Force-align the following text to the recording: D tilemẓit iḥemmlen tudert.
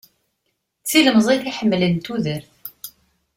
D 0.81 0.85
tilemẓit 0.89 1.43
iḥemmlen 1.49 1.95
tudert. 2.05 2.51